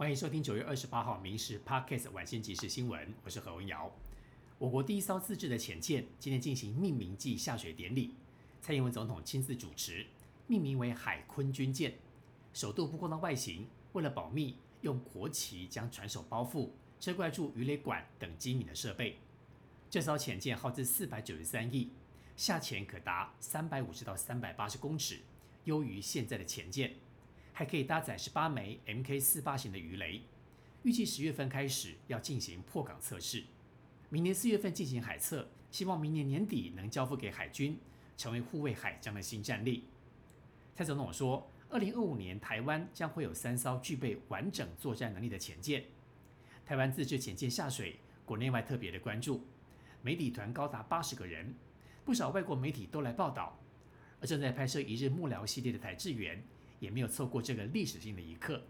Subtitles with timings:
[0.00, 3.92] 欢迎收听九月二十八号《民事 Podcast》晚间即时新闻，我是何文瑶。
[4.56, 8.14] 我国第一艘自制的潜舰今天进行命名暨下水典礼，
[8.62, 10.06] 蔡英文总统亲自主持，
[10.46, 11.92] 命名为海鲲军舰。
[12.54, 19.18] 首度曝光的外形，为了保密，用国旗将船首包覆，遮盖住鱼雷管等机敏的设备。
[19.90, 21.90] 这艘潜舰耗资四百九十三亿，
[22.38, 25.20] 下潜可达三百五十到三百八十公尺，
[25.64, 26.94] 优于现在的潜舰。
[27.52, 30.22] 还可以搭载十八枚 Mk 四八型的鱼雷，
[30.82, 33.44] 预计十月份开始要进行破港测试，
[34.08, 37.78] 明年四月份进行海测，希望明年年底能交付给海军，
[38.16, 39.84] 成为护卫海疆的新战力。
[40.74, 45.84] 蔡总统说，二零二五年台湾将会有三艘具备完整作战能力的潜舰。
[46.64, 49.44] 台湾自制潜舰下水，国内外特别的关注，
[50.00, 51.54] 媒体团高达八十个人，
[52.04, 53.58] 不少外国媒体都来报道，
[54.20, 56.42] 而正在拍摄一日幕僚系列的台志源。
[56.80, 58.60] 也没有错过这个历史性的一刻。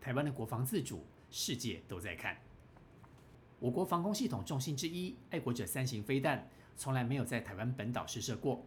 [0.00, 2.36] 台湾的国防自主，世界都在看。
[3.58, 8.62] 我国防空系统重心之一——爱国者三型飞弹，从来没有在台湾本岛试射过。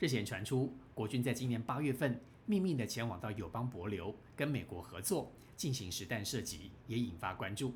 [0.00, 7.72] 日前传出，国军在今年八月份秘密的前往到友邦博流，跟美国合作进行实弹射击，也引发关注。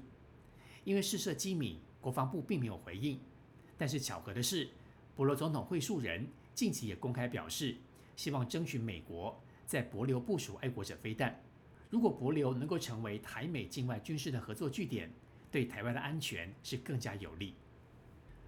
[0.85, 3.21] 因为试射机敏，国防部并没有回应。
[3.79, 4.69] 但是巧合的是，
[5.15, 7.77] 博罗总统会述人近期也公开表示，
[8.17, 9.41] 希望争取美国。
[9.71, 11.41] 在博流部署爱国者飞弹，
[11.91, 15.09] 如果博流能够成为台美境外军事的合作据点，
[15.49, 17.55] 对台湾的安全是更加有利。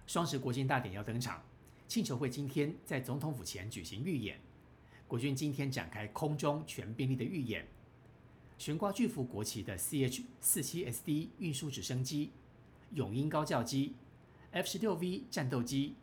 [0.05, 1.41] 双十国庆大典要登场，
[1.87, 4.37] 庆筹会今天在总统府前举行预演，
[5.07, 7.65] 国军今天展开空中全兵力的预演，
[8.57, 12.31] 悬挂巨幅国旗的 CH 四七 SD 运输直升机、
[12.91, 13.95] 永鹰高教机、
[14.51, 15.95] F 十六 V 战斗机、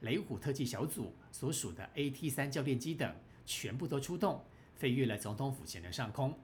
[0.00, 4.42] 雷虎特技小组所属的 AT 三教练机等，全部都出动。
[4.82, 6.36] 飞越了总统府前的上空，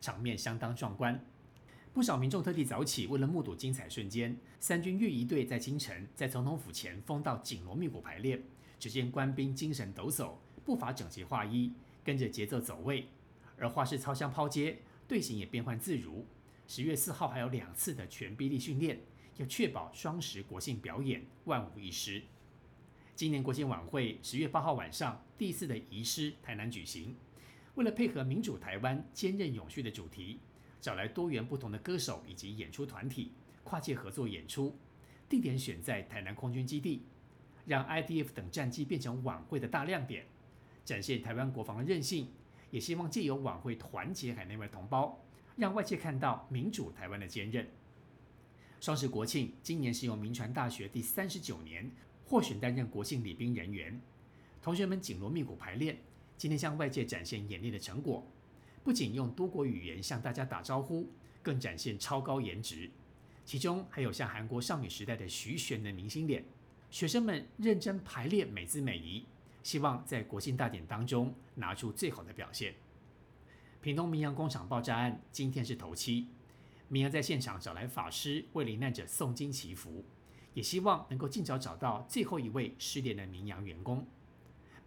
[0.00, 1.24] 场面相当壮观。
[1.92, 4.36] 不少民众特地早起，为了目睹精彩瞬间。
[4.58, 8.42] 三军御仪队在清晨在总统府前封到紧锣密鼓排练，
[8.80, 10.32] 只见官兵精神抖擞，
[10.64, 11.72] 步伐整齐划一，
[12.02, 13.06] 跟着节奏走位。
[13.56, 16.26] 而画室操枪抛接，队形也变换自如。
[16.66, 18.98] 十月四号还有两次的全臂力训练，
[19.36, 22.20] 要确保双十国庆表演万无一失。
[23.14, 27.14] 今年国庆晚会十月八号晚上第四的仪式台南举行。
[27.74, 30.38] 为了配合民主台湾坚韧永续的主题，
[30.80, 33.32] 找来多元不同的歌手以及演出团体
[33.64, 34.78] 跨界合作演出，
[35.28, 37.02] 地点选在台南空军基地，
[37.66, 40.24] 让 IDF 等战机变成晚会的大亮点，
[40.84, 42.28] 展现台湾国防的韧性，
[42.70, 45.20] 也希望借由晚会团结海内外同胞，
[45.56, 47.66] 让外界看到民主台湾的坚韧。
[48.80, 51.90] 双十国庆今年是由民传大学第三十九年
[52.24, 54.00] 获选担任国庆礼宾人员，
[54.62, 55.98] 同学们紧锣密鼓排练。
[56.36, 58.26] 今天向外界展现演练的成果，
[58.82, 61.08] 不仅用多国语言向大家打招呼，
[61.42, 62.90] 更展现超高颜值。
[63.44, 66.44] 其中还有像韩国少女时代的徐玄的明星脸。
[66.90, 69.24] 学生们认真排练，美姿美仪，
[69.62, 72.74] 希望在国庆大典当中拿出最好的表现。
[73.80, 76.28] 屏东明阳工厂爆炸案今天是头七，
[76.88, 80.04] 明阳在现场找来法师为罹难者诵经祈福，
[80.54, 84.06] 也希望能够尽早找到最后一位失联的明阳员工。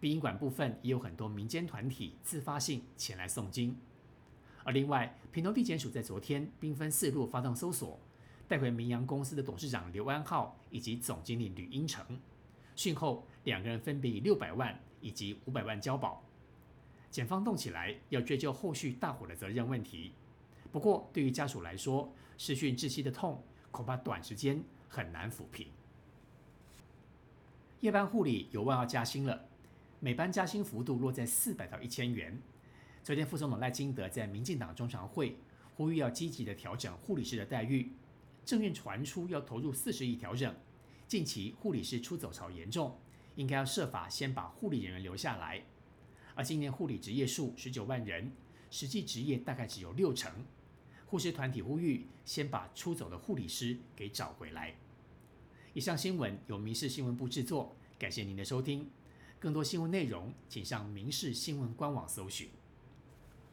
[0.00, 3.76] 殡仪馆部分也有很多民间团体自发性前来诵经，
[4.62, 7.98] 而另外，平东地检署在昨天兵分四路发动搜索，
[8.46, 12.18] 带回明阳公司的董事长刘安浩以及总经理吕英成，
[12.76, 16.22] 讯后两个人分别以六百万以及五百万交保，
[17.10, 20.12] 检方动起来要追究后续大火的责任问题。
[20.70, 23.42] 不过，对于家属来说，失去窒息的痛
[23.72, 25.66] 恐怕短时间很难抚平。
[27.80, 29.47] 夜班护理有望要加薪了。
[30.00, 32.40] 每班加薪幅度落在四百到一千元。
[33.02, 35.36] 昨天副总统赖清德在民进党中常会
[35.74, 37.90] 呼吁要积极的调整护理师的待遇，
[38.44, 40.54] 政院传出要投入四十亿调整。
[41.08, 42.96] 近期护理师出走潮严重，
[43.34, 45.64] 应该要设法先把护理人员留下来。
[46.34, 48.30] 而今年护理职业数十九万人，
[48.70, 50.30] 实际职业大概只有六成。
[51.06, 54.76] 护士团体呼吁先把出走的护理师给找回来。
[55.72, 58.88] 以上新闻由民事新闻部制作，感谢您的收听。
[59.40, 62.48] 更多新闻内容，请上民视新闻官网搜寻。